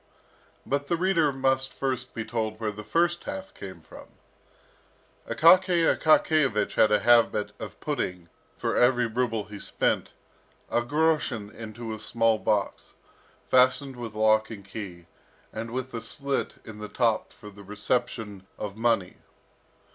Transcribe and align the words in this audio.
But 0.65 0.87
the 0.87 0.97
reader 0.97 1.31
must 1.31 1.71
first 1.71 2.15
be 2.15 2.25
told 2.25 2.59
where 2.59 2.71
the 2.71 2.83
first 2.83 3.25
half 3.25 3.53
came 3.53 3.81
from. 3.83 4.07
Akaky 5.29 5.83
Akakiyevich 5.95 6.73
had 6.73 6.91
a 6.91 7.01
habit 7.01 7.51
of 7.59 7.79
putting, 7.79 8.27
for 8.57 8.75
every 8.75 9.05
ruble 9.05 9.43
he 9.43 9.59
spent, 9.59 10.13
a 10.71 10.81
groschen 10.81 11.51
into 11.51 11.93
a 11.93 11.99
small 11.99 12.39
box, 12.39 12.95
fastened 13.47 13.95
with 13.95 14.15
lock 14.15 14.49
and 14.49 14.65
key, 14.65 15.05
and 15.53 15.69
with 15.69 15.93
a 15.93 16.01
slit 16.01 16.55
in 16.65 16.79
the 16.79 16.89
top 16.89 17.31
for 17.31 17.51
the 17.51 17.61
reception 17.63 18.47
of 18.57 18.75
money. 18.75 19.17